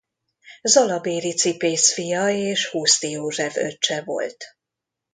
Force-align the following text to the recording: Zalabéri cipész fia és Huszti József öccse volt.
Zalabéri 0.63 1.33
cipész 1.33 1.93
fia 1.93 2.27
és 2.29 2.67
Huszti 2.69 3.09
József 3.09 3.55
öccse 3.57 4.03
volt. 4.03 4.45